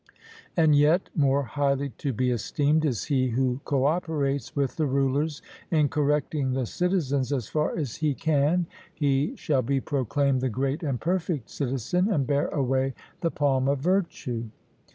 And 0.57 0.73
yet 0.75 1.11
more 1.15 1.43
highly 1.43 1.89
to 1.99 2.11
be 2.11 2.31
esteemed 2.31 2.85
is 2.85 3.03
he 3.03 3.27
who 3.29 3.59
co 3.65 3.85
operates 3.85 4.55
with 4.55 4.75
the 4.75 4.87
rulers 4.87 5.43
in 5.69 5.89
correcting 5.89 6.53
the 6.53 6.65
citizens 6.65 7.31
as 7.31 7.47
far 7.47 7.77
as 7.77 7.97
he 7.97 8.15
can 8.15 8.65
he 8.91 9.35
shall 9.35 9.61
be 9.61 9.79
proclaimed 9.79 10.41
the 10.41 10.49
great 10.49 10.81
and 10.81 10.99
perfect 10.99 11.51
citizen, 11.51 12.09
and 12.11 12.25
bear 12.25 12.47
away 12.47 12.95
the 13.19 13.29
palm 13.29 13.67
of 13.67 13.77
virtue. 13.81 14.45